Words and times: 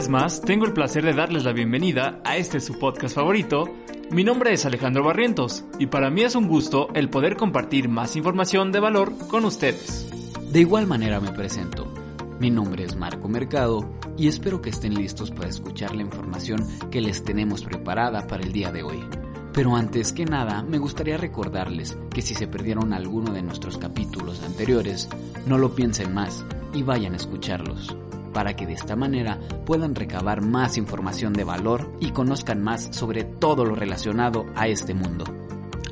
vez 0.00 0.08
más, 0.08 0.40
tengo 0.40 0.64
el 0.64 0.72
placer 0.72 1.04
de 1.04 1.12
darles 1.12 1.44
la 1.44 1.52
bienvenida 1.52 2.22
a 2.24 2.38
este 2.38 2.58
su 2.60 2.78
podcast 2.78 3.14
favorito. 3.14 3.68
Mi 4.10 4.24
nombre 4.24 4.50
es 4.50 4.64
Alejandro 4.64 5.04
Barrientos 5.04 5.62
y 5.78 5.88
para 5.88 6.08
mí 6.08 6.22
es 6.22 6.34
un 6.34 6.48
gusto 6.48 6.88
el 6.94 7.10
poder 7.10 7.36
compartir 7.36 7.90
más 7.90 8.16
información 8.16 8.72
de 8.72 8.80
valor 8.80 9.12
con 9.28 9.44
ustedes. 9.44 10.08
De 10.50 10.60
igual 10.60 10.86
manera 10.86 11.20
me 11.20 11.32
presento. 11.32 11.92
Mi 12.40 12.50
nombre 12.50 12.84
es 12.84 12.96
Marco 12.96 13.28
Mercado 13.28 13.92
y 14.16 14.28
espero 14.28 14.62
que 14.62 14.70
estén 14.70 14.94
listos 14.94 15.32
para 15.32 15.50
escuchar 15.50 15.94
la 15.94 16.00
información 16.00 16.66
que 16.90 17.02
les 17.02 17.22
tenemos 17.22 17.62
preparada 17.62 18.26
para 18.26 18.42
el 18.42 18.52
día 18.52 18.72
de 18.72 18.82
hoy. 18.82 19.04
Pero 19.52 19.76
antes 19.76 20.14
que 20.14 20.24
nada, 20.24 20.62
me 20.62 20.78
gustaría 20.78 21.18
recordarles 21.18 21.98
que 22.08 22.22
si 22.22 22.34
se 22.34 22.48
perdieron 22.48 22.94
alguno 22.94 23.34
de 23.34 23.42
nuestros 23.42 23.76
capítulos 23.76 24.42
anteriores, 24.42 25.10
no 25.44 25.58
lo 25.58 25.74
piensen 25.74 26.14
más 26.14 26.42
y 26.72 26.84
vayan 26.84 27.12
a 27.12 27.16
escucharlos, 27.16 27.94
para 28.32 28.54
que 28.54 28.66
de 28.66 28.74
esta 28.74 28.96
manera 28.96 29.38
puedan 29.64 29.94
recabar 29.94 30.42
más 30.42 30.76
información 30.76 31.32
de 31.32 31.44
valor 31.44 31.92
y 32.00 32.10
conozcan 32.10 32.62
más 32.62 32.88
sobre 32.90 33.24
todo 33.24 33.64
lo 33.64 33.74
relacionado 33.74 34.46
a 34.54 34.68
este 34.68 34.94
mundo. 34.94 35.24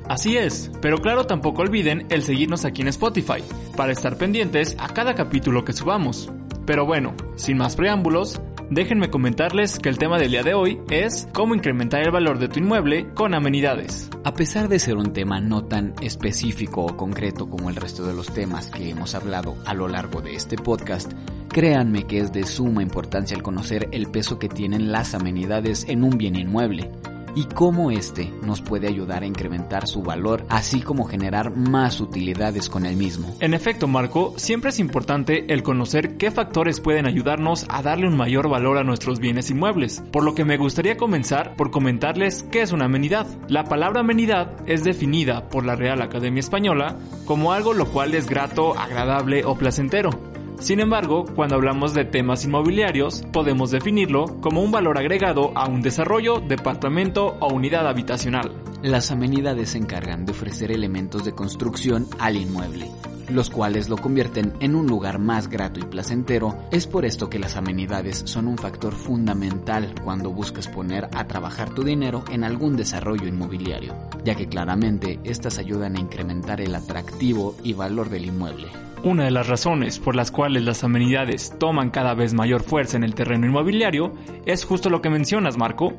Así 0.09 0.38
es, 0.38 0.70
pero 0.80 0.98
claro 0.98 1.24
tampoco 1.24 1.61
olviden 1.62 2.06
el 2.09 2.23
seguirnos 2.23 2.64
aquí 2.64 2.80
en 2.80 2.88
Spotify, 2.88 3.45
para 3.77 3.92
estar 3.92 4.16
pendientes 4.16 4.74
a 4.78 4.88
cada 4.88 5.14
capítulo 5.14 5.64
que 5.64 5.74
subamos. 5.74 6.30
Pero 6.64 6.87
bueno, 6.87 7.14
sin 7.37 7.59
más 7.59 7.77
preámbulos, 7.77 8.41
déjenme 8.70 9.11
comentarles 9.11 9.78
que 9.78 9.91
el 9.91 9.98
tema 9.98 10.19
del 10.19 10.30
día 10.30 10.42
de 10.42 10.55
hoy 10.55 10.80
es 10.91 11.28
cómo 11.34 11.55
incrementar 11.55 12.02
el 12.02 12.11
valor 12.11 12.39
de 12.39 12.48
tu 12.48 12.59
inmueble 12.59 13.09
con 13.14 13.34
amenidades. 13.34 14.09
A 14.25 14.33
pesar 14.33 14.69
de 14.69 14.78
ser 14.78 14.97
un 14.97 15.12
tema 15.12 15.41
no 15.41 15.64
tan 15.64 15.95
específico 16.00 16.86
o 16.86 16.97
concreto 16.97 17.48
como 17.48 17.69
el 17.69 17.77
resto 17.77 18.06
de 18.06 18.14
los 18.14 18.33
temas 18.33 18.70
que 18.70 18.91
hemos 18.91 19.14
hablado 19.14 19.56
a 19.66 19.75
lo 19.75 19.89
largo 19.89 20.23
de 20.23 20.34
este 20.34 20.56
podcast, 20.56 21.12
créanme 21.48 22.04
que 22.04 22.20
es 22.20 22.32
de 22.32 22.44
suma 22.44 22.82
importancia 22.82 23.36
el 23.36 23.42
conocer 23.42 23.88
el 23.92 24.10
peso 24.10 24.38
que 24.38 24.48
tienen 24.48 24.92
las 24.92 25.14
amenidades 25.14 25.86
en 25.88 26.05
un 26.05 26.18
bien 26.18 26.36
inmueble 26.36 26.90
y 27.34 27.44
cómo 27.44 27.92
este 27.92 28.32
nos 28.42 28.60
puede 28.60 28.88
ayudar 28.88 29.22
a 29.22 29.27
incrementar 29.27 29.86
su 29.86 30.02
valor, 30.02 30.44
así 30.48 30.80
como 30.80 31.05
generar 31.05 31.55
más 31.55 32.00
utilidades 32.00 32.68
con 32.68 32.84
el 32.84 32.96
mismo. 32.96 33.32
En 33.38 33.55
efecto, 33.55 33.86
Marco, 33.86 34.34
siempre 34.36 34.70
es 34.70 34.80
importante 34.80 35.52
el 35.52 35.62
conocer 35.62 36.16
qué 36.16 36.32
factores 36.32 36.80
pueden 36.80 37.06
ayudarnos 37.06 37.64
a 37.68 37.83
darle 37.83 38.08
un 38.08 38.16
mayor 38.16 38.48
valor 38.48 38.77
a 38.77 38.83
nuestros 38.83 39.20
bienes 39.20 39.50
inmuebles, 39.50 40.02
por 40.10 40.24
lo 40.24 40.34
que 40.34 40.44
me 40.44 40.56
gustaría 40.56 40.96
comenzar 40.96 41.55
por 41.55 41.70
comentarles 41.70 42.44
qué 42.50 42.62
es 42.62 42.72
una 42.72 42.86
amenidad. 42.86 43.27
La 43.48 43.64
palabra 43.64 44.00
amenidad 44.00 44.56
es 44.66 44.83
definida 44.83 45.48
por 45.48 45.64
la 45.64 45.77
Real 45.77 46.02
Academia 46.02 46.40
Española 46.40 46.96
como 47.24 47.52
algo 47.52 47.72
lo 47.72 47.86
cual 47.86 48.14
es 48.14 48.28
grato, 48.28 48.77
agradable 48.77 49.44
o 49.44 49.55
placentero. 49.55 50.38
Sin 50.61 50.81
embargo, 50.81 51.25
cuando 51.37 51.55
hablamos 51.55 51.95
de 51.95 52.05
temas 52.05 52.45
inmobiliarios, 52.45 53.23
podemos 53.33 53.70
definirlo 53.70 54.41
como 54.41 54.61
un 54.61 54.73
valor 54.73 54.98
agregado 54.98 55.53
a 55.56 55.69
un 55.69 55.83
desarrollo, 55.83 56.41
departamento 56.41 57.37
o 57.41 57.55
unidad 57.55 57.87
habitacional. 57.87 58.53
Las 58.83 59.12
amenidades 59.12 59.70
se 59.70 59.79
encargan 59.79 60.27
de 60.27 60.33
ofrecer 60.33 60.73
elementos 60.73 61.25
de 61.25 61.33
construcción 61.33 62.09
al 62.19 62.36
inmueble, 62.36 62.91
los 63.29 63.51
cuales 63.51 63.89
lo 63.89 63.98
convierten 63.98 64.53
en 64.59 64.75
un 64.75 64.89
lugar 64.89 65.20
más 65.20 65.48
grato 65.48 65.79
y 65.79 65.84
placentero. 65.84 66.59
Es 66.73 66.89
por 66.89 67.05
esto 67.05 67.31
que 67.31 67.39
las 67.39 67.56
amenidades 67.56 68.23
son 68.27 68.48
un 68.48 68.59
factor 68.59 68.95
fundamental 68.95 69.95
cuando 70.03 70.31
buscas 70.31 70.67
poner 70.67 71.09
a 71.14 71.29
trabajar 71.29 71.70
tu 71.70 71.84
dinero 71.84 72.25
en 72.33 72.42
algún 72.42 72.77
desarrollo 72.77 73.29
inmobiliario, 73.29 73.95
ya 74.25 74.34
que 74.34 74.48
claramente 74.48 75.20
estas 75.23 75.59
ayudan 75.59 75.97
a 75.97 76.01
incrementar 76.01 76.61
el 76.61 76.75
atractivo 76.75 77.55
y 77.62 77.75
valor 77.75 78.11
del 78.11 78.25
inmueble. 78.25 78.88
Una 79.04 79.24
de 79.24 79.30
las 79.30 79.46
razones 79.46 80.00
por 80.00 80.16
las 80.16 80.32
cuales 80.32 80.64
las 80.64 80.82
amenidades 80.82 81.56
toman 81.58 81.91
cada 81.91 82.14
vez 82.14 82.34
mayor 82.34 82.62
fuerza 82.62 82.96
en 82.96 83.05
el 83.05 83.14
terreno 83.14 83.46
inmobiliario 83.46 84.12
es 84.44 84.64
justo 84.64 84.90
lo 84.90 85.00
que 85.00 85.08
mencionas, 85.08 85.56
Marco, 85.56 85.94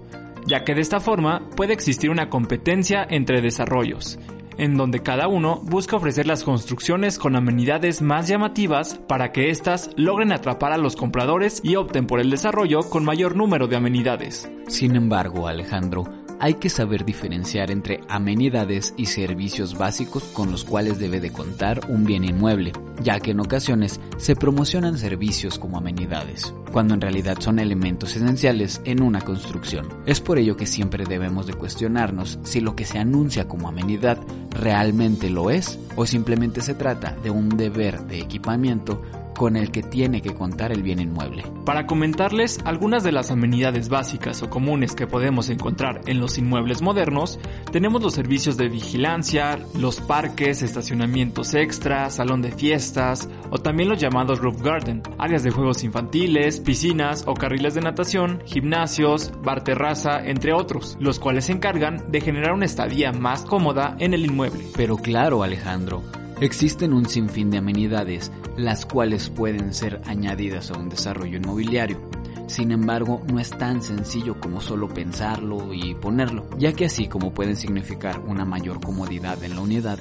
ya 0.45 0.65
que 0.65 0.75
de 0.75 0.81
esta 0.81 0.99
forma 0.99 1.49
puede 1.55 1.73
existir 1.73 2.09
una 2.09 2.29
competencia 2.29 3.07
entre 3.09 3.41
desarrollos, 3.41 4.19
en 4.57 4.75
donde 4.75 5.01
cada 5.01 5.29
uno 5.29 5.61
busca 5.63 5.95
ofrecer 5.95 6.27
las 6.27 6.43
construcciones 6.43 7.17
con 7.17 7.37
amenidades 7.37 8.01
más 8.01 8.27
llamativas 8.27 8.99
para 9.07 9.31
que 9.31 9.49
éstas 9.49 9.91
logren 9.95 10.33
atrapar 10.33 10.73
a 10.73 10.77
los 10.77 10.97
compradores 10.97 11.61
y 11.63 11.77
opten 11.77 12.05
por 12.05 12.19
el 12.19 12.29
desarrollo 12.29 12.81
con 12.89 13.05
mayor 13.05 13.33
número 13.35 13.67
de 13.67 13.77
amenidades. 13.77 14.51
Sin 14.67 14.97
embargo, 14.97 15.47
Alejandro, 15.47 16.03
hay 16.39 16.55
que 16.55 16.69
saber 16.69 17.05
diferenciar 17.05 17.69
entre 17.69 18.01
amenidades 18.07 18.93
y 18.97 19.07
servicios 19.07 19.77
básicos 19.77 20.23
con 20.23 20.51
los 20.51 20.63
cuales 20.63 20.97
debe 20.97 21.19
de 21.19 21.31
contar 21.31 21.81
un 21.89 22.05
bien 22.05 22.23
inmueble, 22.23 22.71
ya 23.03 23.19
que 23.19 23.31
en 23.31 23.41
ocasiones 23.41 23.99
se 24.17 24.35
promocionan 24.35 24.97
servicios 24.97 25.59
como 25.59 25.77
amenidades, 25.77 26.53
cuando 26.71 26.93
en 26.93 27.01
realidad 27.01 27.37
son 27.39 27.59
elementos 27.59 28.15
esenciales 28.15 28.81
en 28.85 29.01
una 29.01 29.21
construcción. 29.21 29.87
Es 30.05 30.21
por 30.21 30.39
ello 30.39 30.55
que 30.55 30.65
siempre 30.65 31.03
debemos 31.05 31.45
de 31.45 31.53
cuestionarnos 31.53 32.39
si 32.43 32.61
lo 32.61 32.75
que 32.75 32.85
se 32.85 32.99
anuncia 32.99 33.47
como 33.47 33.67
amenidad 33.67 34.17
realmente 34.51 35.29
lo 35.29 35.49
es 35.49 35.77
o 35.95 36.05
simplemente 36.05 36.61
se 36.61 36.73
trata 36.73 37.15
de 37.21 37.29
un 37.29 37.49
deber 37.49 38.01
de 38.05 38.19
equipamiento 38.19 39.01
con 39.39 39.55
el 39.55 39.71
que 39.71 39.83
tiene 39.83 40.21
que 40.21 40.33
contar 40.33 40.73
el 40.73 40.83
bien 40.83 40.99
inmueble. 40.99 41.45
Para 41.63 41.85
comentarles 41.85 42.59
algunas 42.65 43.05
de 43.05 43.13
las 43.13 43.31
amenidades 43.31 43.87
básicas 43.87 44.43
o 44.43 44.49
comunes 44.49 44.95
que 44.95 45.07
podemos 45.07 45.49
encontrar 45.49 46.01
en 46.07 46.19
los 46.19 46.37
inmuebles 46.37 46.81
modernos, 46.81 47.39
tenemos 47.71 48.01
los 48.01 48.15
servicios 48.15 48.57
de 48.57 48.67
vigilancia, 48.67 49.57
los 49.77 50.01
parques, 50.01 50.61
estacionamientos 50.61 51.53
extra, 51.53 52.09
salón 52.09 52.41
de 52.41 52.51
fiestas 52.51 53.29
o 53.49 53.59
también 53.59 53.87
los 53.87 54.01
llamados 54.01 54.39
roof 54.39 54.61
garden, 54.61 55.03
áreas 55.17 55.43
de 55.43 55.51
juegos 55.51 55.85
infantiles, 55.85 56.59
piscinas 56.59 57.23
o 57.25 57.33
carriles 57.33 57.75
de 57.75 57.79
natación, 57.79 58.41
gimnasios, 58.45 59.31
bar 59.41 59.63
terraza, 59.63 60.19
entre 60.19 60.51
otros, 60.51 60.97
los 60.99 61.17
cuales 61.17 61.45
se 61.45 61.53
encargan 61.53 62.11
de 62.11 62.19
generar 62.19 62.51
una 62.51 62.65
estadía 62.65 63.13
más 63.13 63.43
cómoda 63.43 63.95
en 63.99 64.13
el 64.13 64.25
inmueble. 64.25 64.65
Pero 64.75 64.97
claro, 64.97 65.43
Alejandro, 65.43 66.03
Existen 66.41 66.93
un 66.93 67.05
sinfín 67.05 67.49
de 67.49 67.57
amenidades, 67.57 68.31
las 68.55 68.85
cuales 68.85 69.29
pueden 69.29 69.73
ser 69.73 70.01
añadidas 70.05 70.71
a 70.71 70.77
un 70.77 70.87
desarrollo 70.87 71.35
inmobiliario. 71.35 71.99
Sin 72.47 72.71
embargo, 72.71 73.21
no 73.29 73.41
es 73.41 73.49
tan 73.49 73.81
sencillo 73.81 74.39
como 74.39 74.61
solo 74.61 74.87
pensarlo 74.87 75.73
y 75.73 75.95
ponerlo, 75.95 76.47
ya 76.57 76.71
que 76.71 76.85
así 76.85 77.09
como 77.09 77.33
pueden 77.33 77.57
significar 77.57 78.19
una 78.19 78.45
mayor 78.45 78.79
comodidad 78.79 79.43
en 79.43 79.55
la 79.55 79.61
unidad, 79.61 79.99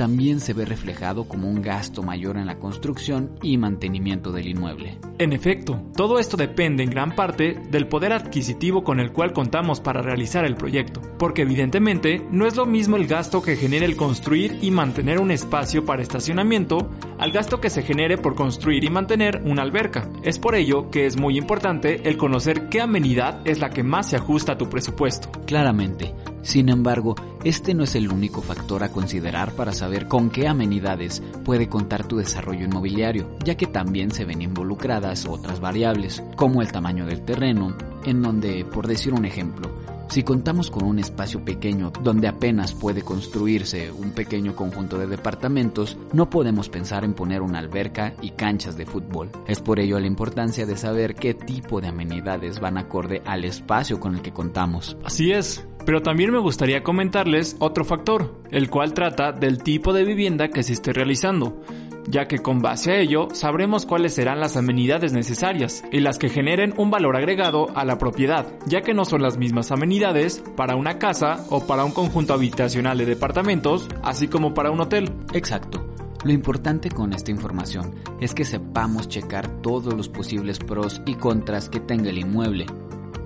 también 0.00 0.40
se 0.40 0.54
ve 0.54 0.64
reflejado 0.64 1.24
como 1.24 1.46
un 1.46 1.60
gasto 1.60 2.02
mayor 2.02 2.38
en 2.38 2.46
la 2.46 2.58
construcción 2.58 3.32
y 3.42 3.58
mantenimiento 3.58 4.32
del 4.32 4.48
inmueble. 4.48 4.96
En 5.18 5.34
efecto, 5.34 5.82
todo 5.94 6.18
esto 6.18 6.38
depende 6.38 6.82
en 6.82 6.88
gran 6.88 7.14
parte 7.14 7.60
del 7.70 7.86
poder 7.86 8.14
adquisitivo 8.14 8.82
con 8.82 8.98
el 8.98 9.12
cual 9.12 9.34
contamos 9.34 9.78
para 9.78 10.00
realizar 10.00 10.46
el 10.46 10.54
proyecto, 10.54 11.02
porque 11.18 11.42
evidentemente 11.42 12.26
no 12.30 12.46
es 12.46 12.56
lo 12.56 12.64
mismo 12.64 12.96
el 12.96 13.06
gasto 13.06 13.42
que 13.42 13.56
genera 13.56 13.84
el 13.84 13.96
construir 13.96 14.58
y 14.62 14.70
mantener 14.70 15.20
un 15.20 15.32
espacio 15.32 15.84
para 15.84 16.00
estacionamiento 16.00 16.88
al 17.18 17.30
gasto 17.30 17.60
que 17.60 17.68
se 17.68 17.82
genere 17.82 18.16
por 18.16 18.34
construir 18.34 18.82
y 18.84 18.88
mantener 18.88 19.42
una 19.44 19.60
alberca. 19.60 20.08
Es 20.22 20.38
por 20.38 20.54
ello 20.54 20.90
que 20.90 21.04
es 21.04 21.18
muy 21.18 21.36
importante 21.36 22.08
el 22.08 22.16
conocer 22.16 22.70
qué 22.70 22.80
amenidad 22.80 23.46
es 23.46 23.58
la 23.58 23.68
que 23.68 23.82
más 23.82 24.08
se 24.08 24.16
ajusta 24.16 24.52
a 24.52 24.56
tu 24.56 24.70
presupuesto. 24.70 25.30
Claramente, 25.44 26.14
sin 26.42 26.68
embargo, 26.68 27.14
este 27.44 27.74
no 27.74 27.84
es 27.84 27.94
el 27.94 28.10
único 28.10 28.42
factor 28.42 28.82
a 28.82 28.90
considerar 28.90 29.52
para 29.52 29.72
saber 29.72 30.06
con 30.08 30.30
qué 30.30 30.48
amenidades 30.48 31.22
puede 31.44 31.68
contar 31.68 32.06
tu 32.06 32.16
desarrollo 32.16 32.64
inmobiliario, 32.64 33.36
ya 33.44 33.56
que 33.56 33.66
también 33.66 34.10
se 34.10 34.24
ven 34.24 34.42
involucradas 34.42 35.26
otras 35.26 35.60
variables, 35.60 36.22
como 36.36 36.62
el 36.62 36.72
tamaño 36.72 37.06
del 37.06 37.22
terreno, 37.22 37.76
en 38.04 38.22
donde, 38.22 38.64
por 38.64 38.86
decir 38.86 39.12
un 39.12 39.24
ejemplo, 39.24 39.70
si 40.10 40.24
contamos 40.24 40.70
con 40.70 40.84
un 40.84 40.98
espacio 40.98 41.44
pequeño 41.44 41.92
donde 42.02 42.26
apenas 42.26 42.74
puede 42.74 43.02
construirse 43.02 43.92
un 43.92 44.10
pequeño 44.10 44.56
conjunto 44.56 44.98
de 44.98 45.06
departamentos, 45.06 45.96
no 46.12 46.28
podemos 46.28 46.68
pensar 46.68 47.04
en 47.04 47.14
poner 47.14 47.42
una 47.42 47.60
alberca 47.60 48.14
y 48.20 48.30
canchas 48.30 48.76
de 48.76 48.86
fútbol. 48.86 49.30
Es 49.46 49.60
por 49.60 49.78
ello 49.78 50.00
la 50.00 50.08
importancia 50.08 50.66
de 50.66 50.76
saber 50.76 51.14
qué 51.14 51.34
tipo 51.34 51.80
de 51.80 51.88
amenidades 51.88 52.58
van 52.58 52.76
acorde 52.76 53.22
al 53.24 53.44
espacio 53.44 54.00
con 54.00 54.16
el 54.16 54.22
que 54.22 54.32
contamos. 54.32 54.96
Así 55.04 55.30
es, 55.30 55.64
pero 55.86 56.02
también 56.02 56.32
me 56.32 56.38
gustaría 56.38 56.82
comentarles 56.82 57.56
otro 57.60 57.84
factor, 57.84 58.42
el 58.50 58.68
cual 58.68 58.94
trata 58.94 59.30
del 59.30 59.62
tipo 59.62 59.92
de 59.92 60.04
vivienda 60.04 60.48
que 60.48 60.64
se 60.64 60.72
esté 60.72 60.92
realizando, 60.92 61.62
ya 62.06 62.26
que 62.26 62.38
con 62.38 62.60
base 62.60 62.92
a 62.92 62.98
ello 62.98 63.28
sabremos 63.32 63.86
cuáles 63.86 64.14
serán 64.14 64.40
las 64.40 64.56
amenidades 64.56 65.12
necesarias 65.12 65.84
y 65.92 66.00
las 66.00 66.18
que 66.18 66.28
generen 66.28 66.74
un 66.76 66.90
valor 66.90 67.16
agregado 67.16 67.68
a 67.74 67.84
la 67.84 67.98
propiedad, 67.98 68.46
ya 68.66 68.82
que 68.82 68.94
no 68.94 69.04
son 69.04 69.22
las 69.22 69.38
mismas 69.38 69.70
amenidades 69.70 70.42
para 70.56 70.76
una 70.76 70.98
casa 70.98 71.44
o 71.50 71.66
para 71.66 71.84
un 71.84 71.92
conjunto 71.92 72.34
habitacional 72.34 72.98
de 72.98 73.06
departamentos, 73.06 73.88
así 74.02 74.28
como 74.28 74.54
para 74.54 74.70
un 74.70 74.80
hotel. 74.80 75.12
Exacto. 75.32 75.86
Lo 76.24 76.32
importante 76.32 76.90
con 76.90 77.14
esta 77.14 77.30
información 77.30 77.94
es 78.20 78.34
que 78.34 78.44
sepamos 78.44 79.08
checar 79.08 79.62
todos 79.62 79.94
los 79.94 80.08
posibles 80.08 80.58
pros 80.58 81.00
y 81.06 81.14
contras 81.14 81.70
que 81.70 81.80
tenga 81.80 82.10
el 82.10 82.18
inmueble 82.18 82.66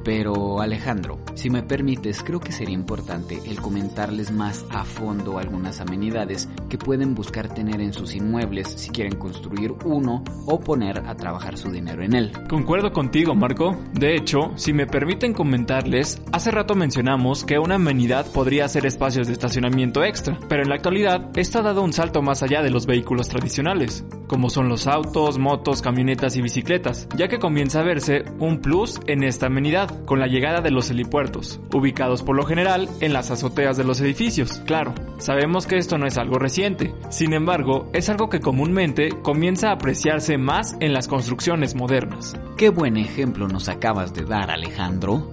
Pero 0.05 0.61
Alejandro, 0.61 1.19
si 1.35 1.49
me 1.49 1.62
permites, 1.62 2.23
creo 2.23 2.39
que 2.39 2.53
sería 2.53 2.75
importante 2.75 3.41
el 3.47 3.61
comentarles 3.61 4.31
más 4.31 4.65
a 4.71 4.85
fondo 4.85 5.39
algunas 5.39 5.81
amenidades 5.81 6.49
que 6.69 6.77
pueden 6.77 7.15
buscar 7.15 7.53
tener 7.53 7.81
en 7.81 7.95
sus 7.95 8.15
inmuebles 8.15 8.69
si 8.69 8.91
quieren 8.91 9.17
construir 9.17 9.73
uno 9.85 10.23
o 10.47 10.61
poner 10.61 10.99
a 10.99 11.15
trabajar 11.17 11.56
su 11.56 11.71
dinero 11.71 12.03
en 12.03 12.15
él. 12.15 12.33
Concuerdo 12.49 12.93
contigo, 12.93 13.35
Marco. 13.35 13.77
De 13.95 14.15
hecho, 14.15 14.53
si 14.56 14.75
me 14.75 14.87
permiten 14.87 15.33
comentarles, 15.33 16.21
hace 16.33 16.51
rato 16.51 16.75
mencionamos 16.75 17.45
que 17.45 17.59
una 17.59 17.77
amenidad 17.77 18.27
podría 18.31 18.69
ser 18.69 18.85
espacios 18.85 19.27
de 19.27 19.33
estacionamiento 19.33 20.05
extra, 20.05 20.39
pero 20.49 20.62
en 20.62 20.69
la 20.69 20.75
actualidad 20.75 21.31
esto 21.37 21.61
ha 21.61 21.62
dado 21.62 21.83
un 21.83 21.95
salto 21.95 22.21
más 22.21 22.43
allá 22.43 22.62
de 22.62 22.71
los 22.71 22.85
vehículos 22.85 23.29
tradicionales, 23.29 24.05
como 24.34 24.50
son 24.50 24.69
los 24.69 24.88
autos, 24.88 25.38
motos, 25.38 25.81
camionetas 25.81 26.34
y 26.34 26.42
bicicletas, 26.42 27.06
ya 27.16 27.28
que 27.28 27.38
comienza 27.38 27.78
a 27.78 27.84
verse 27.84 28.25
un 28.40 28.60
plus 28.60 28.98
en 29.06 29.22
esta 29.22 29.46
amenidad 29.46 30.04
con 30.06 30.19
la 30.19 30.26
llegada 30.26 30.60
de 30.60 30.72
los 30.72 30.90
helipuertos, 30.90 31.60
ubicados 31.72 32.25
por 32.25 32.34
lo 32.34 32.44
general 32.44 32.88
en 33.00 33.12
las 33.12 33.31
azoteas 33.31 33.76
de 33.76 33.84
los 33.84 34.00
edificios. 34.00 34.60
Claro, 34.66 34.92
sabemos 35.19 35.69
que 35.69 35.76
esto 35.76 35.98
no 35.98 36.08
es 36.08 36.19
algo 36.19 36.40
reciente, 36.40 36.92
sin 37.10 37.32
embargo, 37.32 37.88
es 37.92 38.08
algo 38.08 38.28
que 38.28 38.40
comúnmente 38.40 39.10
comienza 39.22 39.69
a 39.69 39.75
apreciarse 39.75 40.36
más 40.36 40.76
en 40.81 40.92
las 40.92 41.06
construcciones 41.06 41.76
modernas. 41.76 42.34
Qué 42.56 42.70
buen 42.70 42.96
ejemplo 42.96 43.46
nos 43.46 43.69
acabas 43.69 44.14
de 44.14 44.25
dar, 44.25 44.50
Alejandro. 44.50 45.31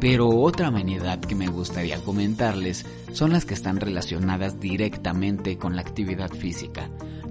Pero 0.00 0.28
otra 0.28 0.68
amenidad 0.68 1.18
que 1.18 1.34
me 1.34 1.48
gustaría 1.48 1.98
comentarles 1.98 2.86
son 3.12 3.32
las 3.32 3.44
que 3.44 3.54
están 3.54 3.80
relacionadas 3.80 4.60
directamente 4.60 5.58
con 5.58 5.74
la 5.74 5.82
actividad 5.82 6.30
física, 6.30 6.88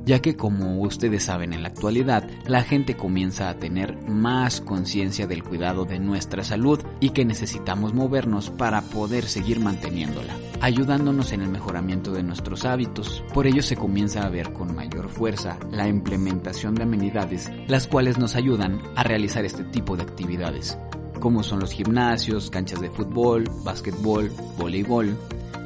ya 0.08 0.22
que 0.22 0.38
como 0.38 0.80
ustedes 0.82 1.24
saben 1.24 1.52
en 1.52 1.62
la 1.62 1.68
actualidad, 1.68 2.28
la 2.48 2.64
gente 2.64 2.96
comienza 2.96 3.50
a 3.50 3.56
tener 3.56 3.98
más 4.08 4.62
conciencia 4.62 5.28
del 5.28 5.44
cuidado 5.44 5.84
de 5.84 6.00
nuestra 6.00 6.46
salud 6.46 6.80
y 7.02 7.10
que 7.10 7.26
necesitamos 7.26 7.94
movernos 7.94 8.50
para 8.50 8.82
poder 8.82 9.26
seguir 9.26 9.60
manteniéndola, 9.60 10.34
ayudándonos 10.62 11.34
en 11.34 11.42
el 11.42 11.50
mejoramiento 11.50 12.14
de 12.14 12.24
nuestros 12.24 12.64
hábitos. 12.64 13.22
Por 13.34 13.48
ello 13.48 13.62
se 13.62 13.76
comienza 13.76 14.26
a 14.26 14.30
ver 14.30 14.54
con 14.54 14.74
mayor 14.74 15.10
fuerza 15.10 15.58
la 15.72 15.90
implementación 15.90 16.74
de 16.74 16.84
amenidades, 16.84 17.52
las 17.68 17.86
cuales 17.86 18.18
nos 18.18 18.36
ayudan 18.36 18.82
a 18.96 19.04
realizar 19.04 19.44
este 19.44 19.66
tipo 19.66 19.98
de 19.98 20.04
actividades, 20.04 20.78
como 21.20 21.44
son 21.44 21.60
los 21.60 21.74
gimnasios, 21.74 22.50
canchas 22.50 22.80
de 22.80 22.90
fútbol, 22.90 23.44
básquetbol, 23.66 24.32
voleibol, 24.58 25.18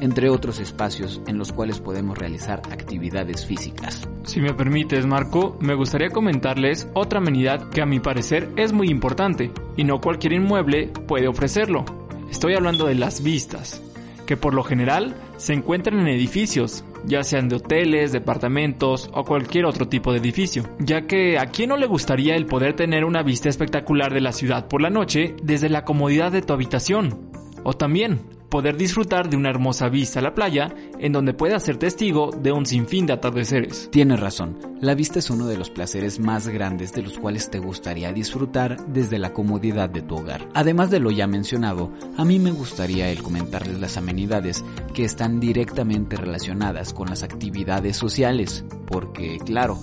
entre 0.01 0.29
otros 0.29 0.59
espacios 0.59 1.21
en 1.27 1.37
los 1.37 1.53
cuales 1.53 1.79
podemos 1.79 2.17
realizar 2.17 2.61
actividades 2.71 3.45
físicas. 3.45 4.07
Si 4.23 4.41
me 4.41 4.53
permites, 4.53 5.05
Marco, 5.05 5.57
me 5.61 5.75
gustaría 5.75 6.09
comentarles 6.09 6.89
otra 6.93 7.19
amenidad 7.19 7.69
que 7.69 7.81
a 7.81 7.85
mi 7.85 7.99
parecer 7.99 8.49
es 8.57 8.73
muy 8.73 8.89
importante 8.89 9.51
y 9.77 9.83
no 9.85 10.01
cualquier 10.01 10.33
inmueble 10.33 10.87
puede 11.07 11.27
ofrecerlo. 11.27 11.85
Estoy 12.29 12.55
hablando 12.55 12.85
de 12.85 12.95
las 12.95 13.23
vistas, 13.23 13.81
que 14.25 14.37
por 14.37 14.53
lo 14.53 14.63
general 14.63 15.15
se 15.37 15.53
encuentran 15.53 15.99
en 15.99 16.07
edificios, 16.07 16.83
ya 17.05 17.23
sean 17.23 17.49
de 17.49 17.57
hoteles, 17.57 18.11
departamentos 18.11 19.09
o 19.13 19.23
cualquier 19.23 19.65
otro 19.65 19.87
tipo 19.87 20.11
de 20.11 20.19
edificio, 20.19 20.63
ya 20.79 21.01
que 21.01 21.37
a 21.37 21.47
quién 21.47 21.69
no 21.69 21.77
le 21.77 21.87
gustaría 21.87 22.35
el 22.35 22.45
poder 22.45 22.75
tener 22.75 23.05
una 23.05 23.23
vista 23.23 23.49
espectacular 23.49 24.13
de 24.13 24.21
la 24.21 24.31
ciudad 24.31 24.67
por 24.67 24.81
la 24.81 24.89
noche 24.89 25.35
desde 25.43 25.69
la 25.69 25.83
comodidad 25.83 26.31
de 26.31 26.41
tu 26.41 26.53
habitación. 26.53 27.31
O 27.63 27.73
también 27.73 28.21
poder 28.51 28.75
disfrutar 28.75 29.29
de 29.29 29.37
una 29.37 29.49
hermosa 29.49 29.87
vista 29.87 30.19
a 30.19 30.21
la 30.21 30.35
playa 30.35 30.75
en 30.99 31.13
donde 31.13 31.33
puedas 31.33 31.63
ser 31.63 31.77
testigo 31.77 32.31
de 32.31 32.51
un 32.51 32.65
sinfín 32.65 33.05
de 33.05 33.13
atardeceres. 33.13 33.87
Tienes 33.91 34.19
razón, 34.19 34.59
la 34.81 34.93
vista 34.93 35.19
es 35.19 35.29
uno 35.29 35.47
de 35.47 35.57
los 35.57 35.69
placeres 35.69 36.19
más 36.19 36.49
grandes 36.49 36.91
de 36.91 37.01
los 37.01 37.17
cuales 37.17 37.49
te 37.49 37.59
gustaría 37.59 38.11
disfrutar 38.11 38.85
desde 38.87 39.19
la 39.19 39.31
comodidad 39.31 39.89
de 39.89 40.01
tu 40.01 40.17
hogar. 40.17 40.49
Además 40.53 40.91
de 40.91 40.99
lo 40.99 41.11
ya 41.11 41.27
mencionado, 41.27 41.93
a 42.17 42.25
mí 42.25 42.39
me 42.39 42.51
gustaría 42.51 43.09
el 43.09 43.23
comentarles 43.23 43.79
las 43.79 43.95
amenidades 43.95 44.65
que 44.93 45.05
están 45.05 45.39
directamente 45.39 46.17
relacionadas 46.17 46.93
con 46.93 47.09
las 47.09 47.23
actividades 47.23 47.95
sociales, 47.95 48.65
porque 48.85 49.37
claro, 49.45 49.79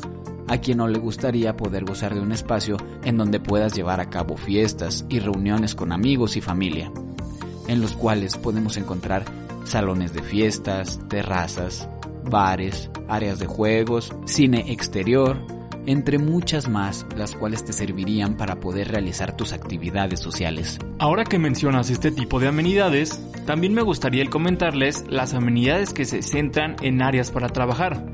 a 0.47 0.59
quien 0.59 0.77
no 0.79 0.89
le 0.89 0.99
gustaría 0.99 1.57
poder 1.57 1.87
gozar 1.87 2.15
de 2.15 2.21
un 2.21 2.33
espacio 2.33 2.77
en 3.03 3.17
donde 3.17 3.41
puedas 3.41 3.73
llevar 3.73 4.01
a 4.01 4.11
cabo 4.11 4.37
fiestas 4.37 5.07
y 5.09 5.21
reuniones 5.21 5.75
con 5.75 5.91
amigos 5.91 6.37
y 6.37 6.43
familia 6.43 6.93
en 7.69 7.81
los 7.81 7.93
cuales 7.93 8.37
podemos 8.37 8.77
encontrar 8.77 9.25
salones 9.65 10.13
de 10.13 10.23
fiestas, 10.23 10.99
terrazas, 11.09 11.89
bares, 12.25 12.91
áreas 13.09 13.39
de 13.39 13.47
juegos, 13.47 14.13
cine 14.25 14.73
exterior, 14.73 15.39
entre 15.87 16.19
muchas 16.19 16.69
más, 16.69 17.07
las 17.17 17.35
cuales 17.35 17.65
te 17.65 17.73
servirían 17.73 18.37
para 18.37 18.61
poder 18.61 18.89
realizar 18.89 19.37
tus 19.37 19.53
actividades 19.53 20.21
sociales. 20.21 20.79
Ahora 20.99 21.25
que 21.25 21.39
mencionas 21.39 21.89
este 21.89 22.11
tipo 22.11 22.41
de 22.41 22.49
amenidades, 22.49 23.23
también 23.47 23.73
me 23.73 23.83
gustaría 23.83 24.23
el 24.23 24.29
comentarles 24.29 25.05
las 25.09 25.33
amenidades 25.33 25.95
que 25.95 26.05
se 26.05 26.23
centran 26.23 26.77
en 26.83 27.01
áreas 27.01 27.31
para 27.31 27.49
trabajar 27.49 28.05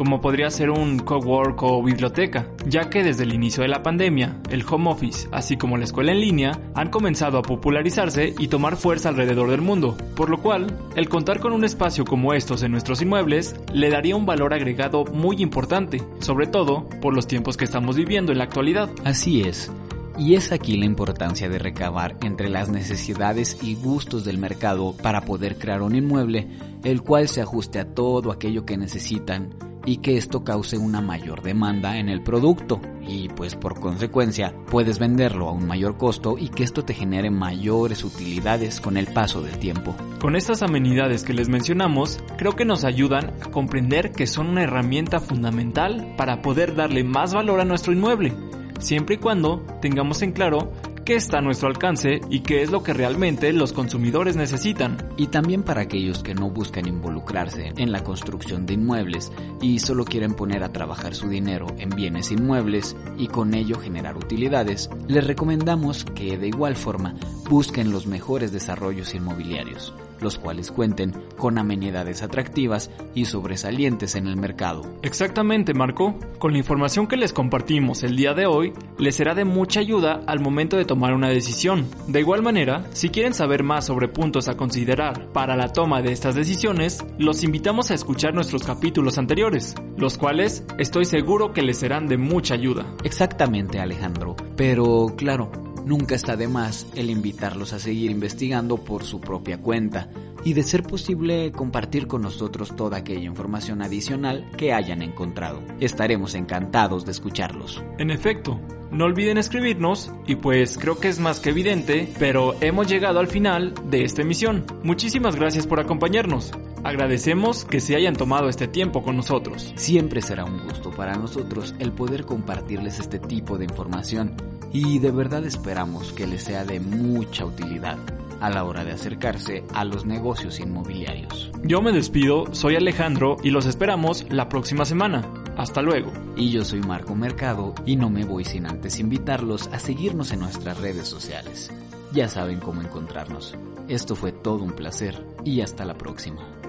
como 0.00 0.22
podría 0.22 0.48
ser 0.48 0.70
un 0.70 0.98
cowork 1.00 1.62
o 1.62 1.82
biblioteca, 1.82 2.48
ya 2.66 2.88
que 2.88 3.04
desde 3.04 3.24
el 3.24 3.34
inicio 3.34 3.62
de 3.62 3.68
la 3.68 3.82
pandemia, 3.82 4.38
el 4.48 4.64
home 4.66 4.88
office, 4.88 5.28
así 5.30 5.58
como 5.58 5.76
la 5.76 5.84
escuela 5.84 6.12
en 6.12 6.22
línea, 6.22 6.58
han 6.74 6.88
comenzado 6.88 7.36
a 7.36 7.42
popularizarse 7.42 8.34
y 8.38 8.48
tomar 8.48 8.78
fuerza 8.78 9.10
alrededor 9.10 9.50
del 9.50 9.60
mundo, 9.60 9.98
por 10.16 10.30
lo 10.30 10.38
cual, 10.38 10.74
el 10.96 11.10
contar 11.10 11.38
con 11.40 11.52
un 11.52 11.66
espacio 11.66 12.06
como 12.06 12.32
estos 12.32 12.62
en 12.62 12.72
nuestros 12.72 13.02
inmuebles 13.02 13.54
le 13.74 13.90
daría 13.90 14.16
un 14.16 14.24
valor 14.24 14.54
agregado 14.54 15.04
muy 15.04 15.36
importante, 15.42 16.02
sobre 16.20 16.46
todo 16.46 16.88
por 17.02 17.14
los 17.14 17.26
tiempos 17.26 17.58
que 17.58 17.66
estamos 17.66 17.94
viviendo 17.94 18.32
en 18.32 18.38
la 18.38 18.44
actualidad. 18.44 18.88
Así 19.04 19.42
es. 19.42 19.70
Y 20.16 20.34
es 20.34 20.50
aquí 20.50 20.78
la 20.78 20.86
importancia 20.86 21.50
de 21.50 21.58
recabar 21.58 22.16
entre 22.22 22.48
las 22.48 22.70
necesidades 22.70 23.58
y 23.62 23.74
gustos 23.74 24.24
del 24.24 24.38
mercado 24.38 24.94
para 25.02 25.26
poder 25.26 25.58
crear 25.58 25.82
un 25.82 25.94
inmueble, 25.94 26.48
el 26.84 27.02
cual 27.02 27.28
se 27.28 27.42
ajuste 27.42 27.78
a 27.78 27.94
todo 27.94 28.32
aquello 28.32 28.64
que 28.64 28.78
necesitan 28.78 29.69
y 29.84 29.98
que 29.98 30.16
esto 30.16 30.44
cause 30.44 30.78
una 30.78 31.00
mayor 31.00 31.42
demanda 31.42 31.98
en 31.98 32.08
el 32.08 32.22
producto 32.22 32.80
y 33.06 33.28
pues 33.28 33.54
por 33.56 33.80
consecuencia 33.80 34.54
puedes 34.70 34.98
venderlo 34.98 35.48
a 35.48 35.52
un 35.52 35.66
mayor 35.66 35.96
costo 35.96 36.36
y 36.38 36.48
que 36.48 36.62
esto 36.62 36.84
te 36.84 36.94
genere 36.94 37.30
mayores 37.30 38.04
utilidades 38.04 38.80
con 38.80 38.96
el 38.96 39.06
paso 39.06 39.42
del 39.42 39.58
tiempo. 39.58 39.94
Con 40.20 40.36
estas 40.36 40.62
amenidades 40.62 41.24
que 41.24 41.32
les 41.32 41.48
mencionamos, 41.48 42.20
creo 42.36 42.52
que 42.52 42.64
nos 42.64 42.84
ayudan 42.84 43.34
a 43.42 43.50
comprender 43.50 44.12
que 44.12 44.26
son 44.26 44.48
una 44.48 44.62
herramienta 44.62 45.18
fundamental 45.18 46.14
para 46.16 46.42
poder 46.42 46.74
darle 46.74 47.04
más 47.04 47.34
valor 47.34 47.60
a 47.60 47.64
nuestro 47.64 47.92
inmueble, 47.92 48.34
siempre 48.78 49.16
y 49.16 49.18
cuando 49.18 49.64
tengamos 49.80 50.22
en 50.22 50.32
claro 50.32 50.72
qué 51.04 51.16
está 51.16 51.38
a 51.38 51.42
nuestro 51.42 51.68
alcance 51.68 52.20
y 52.30 52.40
qué 52.40 52.62
es 52.62 52.70
lo 52.70 52.82
que 52.82 52.92
realmente 52.92 53.52
los 53.52 53.72
consumidores 53.72 54.36
necesitan. 54.36 55.08
Y 55.16 55.28
también 55.28 55.62
para 55.62 55.82
aquellos 55.82 56.22
que 56.22 56.34
no 56.34 56.50
buscan 56.50 56.86
involucrarse 56.86 57.72
en 57.76 57.92
la 57.92 58.04
construcción 58.04 58.66
de 58.66 58.74
inmuebles 58.74 59.32
y 59.60 59.78
solo 59.78 60.04
quieren 60.04 60.34
poner 60.34 60.62
a 60.62 60.72
trabajar 60.72 61.14
su 61.14 61.28
dinero 61.28 61.66
en 61.78 61.90
bienes 61.90 62.30
inmuebles 62.30 62.96
y 63.16 63.28
con 63.28 63.54
ello 63.54 63.78
generar 63.78 64.16
utilidades, 64.16 64.90
les 65.08 65.26
recomendamos 65.26 66.04
que 66.04 66.38
de 66.38 66.48
igual 66.48 66.76
forma 66.76 67.14
busquen 67.48 67.92
los 67.92 68.06
mejores 68.06 68.52
desarrollos 68.52 69.14
inmobiliarios 69.14 69.94
los 70.20 70.38
cuales 70.38 70.70
cuenten 70.70 71.12
con 71.36 71.58
amenidades 71.58 72.22
atractivas 72.22 72.90
y 73.14 73.24
sobresalientes 73.24 74.14
en 74.14 74.26
el 74.26 74.36
mercado. 74.36 74.82
Exactamente, 75.02 75.74
Marco. 75.74 76.18
Con 76.38 76.52
la 76.52 76.58
información 76.58 77.06
que 77.06 77.16
les 77.16 77.32
compartimos 77.32 78.02
el 78.02 78.16
día 78.16 78.34
de 78.34 78.46
hoy, 78.46 78.72
les 78.98 79.16
será 79.16 79.34
de 79.34 79.44
mucha 79.44 79.80
ayuda 79.80 80.22
al 80.26 80.40
momento 80.40 80.76
de 80.76 80.84
tomar 80.84 81.14
una 81.14 81.28
decisión. 81.28 81.86
De 82.06 82.20
igual 82.20 82.42
manera, 82.42 82.84
si 82.92 83.08
quieren 83.10 83.34
saber 83.34 83.62
más 83.62 83.86
sobre 83.86 84.08
puntos 84.08 84.48
a 84.48 84.56
considerar 84.56 85.32
para 85.32 85.56
la 85.56 85.72
toma 85.72 86.02
de 86.02 86.12
estas 86.12 86.34
decisiones, 86.34 87.04
los 87.18 87.44
invitamos 87.44 87.90
a 87.90 87.94
escuchar 87.94 88.34
nuestros 88.34 88.62
capítulos 88.62 89.18
anteriores, 89.18 89.74
los 89.96 90.18
cuales 90.18 90.64
estoy 90.78 91.04
seguro 91.04 91.52
que 91.52 91.62
les 91.62 91.78
serán 91.78 92.06
de 92.06 92.16
mucha 92.16 92.54
ayuda. 92.54 92.86
Exactamente, 93.04 93.80
Alejandro. 93.80 94.36
Pero 94.56 95.14
claro, 95.16 95.50
Nunca 95.84 96.14
está 96.14 96.36
de 96.36 96.48
más 96.48 96.86
el 96.94 97.10
invitarlos 97.10 97.72
a 97.72 97.78
seguir 97.78 98.10
investigando 98.10 98.78
por 98.78 99.04
su 99.04 99.20
propia 99.20 99.58
cuenta 99.58 100.08
y 100.44 100.54
de 100.54 100.62
ser 100.62 100.82
posible 100.82 101.52
compartir 101.52 102.06
con 102.06 102.22
nosotros 102.22 102.74
toda 102.76 102.98
aquella 102.98 103.26
información 103.26 103.82
adicional 103.82 104.50
que 104.56 104.72
hayan 104.72 105.02
encontrado. 105.02 105.62
Estaremos 105.80 106.34
encantados 106.34 107.04
de 107.04 107.12
escucharlos. 107.12 107.82
En 107.98 108.10
efecto, 108.10 108.60
no 108.90 109.04
olviden 109.04 109.38
escribirnos 109.38 110.12
y 110.26 110.36
pues 110.36 110.78
creo 110.78 110.98
que 110.98 111.08
es 111.08 111.20
más 111.20 111.40
que 111.40 111.50
evidente, 111.50 112.12
pero 112.18 112.54
hemos 112.60 112.88
llegado 112.88 113.20
al 113.20 113.28
final 113.28 113.74
de 113.90 114.04
esta 114.04 114.22
emisión. 114.22 114.64
Muchísimas 114.82 115.36
gracias 115.36 115.66
por 115.66 115.80
acompañarnos. 115.80 116.52
Agradecemos 116.82 117.64
que 117.64 117.80
se 117.80 117.94
hayan 117.94 118.16
tomado 118.16 118.48
este 118.48 118.66
tiempo 118.66 119.02
con 119.02 119.16
nosotros. 119.16 119.72
Siempre 119.76 120.22
será 120.22 120.44
un 120.44 120.66
gusto 120.66 120.90
para 120.90 121.16
nosotros 121.16 121.74
el 121.78 121.92
poder 121.92 122.24
compartirles 122.24 122.98
este 122.98 123.18
tipo 123.18 123.58
de 123.58 123.66
información 123.66 124.34
y 124.72 124.98
de 124.98 125.10
verdad 125.10 125.44
esperamos 125.44 126.12
que 126.12 126.26
les 126.26 126.44
sea 126.44 126.64
de 126.64 126.80
mucha 126.80 127.44
utilidad 127.44 127.98
a 128.40 128.48
la 128.48 128.64
hora 128.64 128.84
de 128.84 128.92
acercarse 128.92 129.64
a 129.74 129.84
los 129.84 130.06
negocios 130.06 130.58
inmobiliarios. 130.60 131.52
Yo 131.62 131.82
me 131.82 131.92
despido, 131.92 132.46
soy 132.54 132.76
Alejandro 132.76 133.36
y 133.42 133.50
los 133.50 133.66
esperamos 133.66 134.24
la 134.30 134.48
próxima 134.48 134.86
semana. 134.86 135.28
Hasta 135.58 135.82
luego. 135.82 136.10
Y 136.36 136.50
yo 136.50 136.64
soy 136.64 136.80
Marco 136.80 137.14
Mercado 137.14 137.74
y 137.84 137.96
no 137.96 138.08
me 138.08 138.24
voy 138.24 138.46
sin 138.46 138.64
antes 138.64 138.98
invitarlos 138.98 139.68
a 139.68 139.78
seguirnos 139.78 140.32
en 140.32 140.40
nuestras 140.40 140.78
redes 140.78 141.06
sociales. 141.06 141.70
ya 142.12 142.28
saben 142.28 142.58
cómo 142.58 142.80
encontrarnos. 142.80 143.54
Esto 143.86 144.16
fue 144.16 144.32
todo 144.32 144.64
un 144.64 144.72
placer 144.72 145.22
y 145.44 145.60
hasta 145.60 145.84
la 145.84 145.94
próxima. 145.94 146.59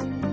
thank 0.00 0.24
you 0.24 0.29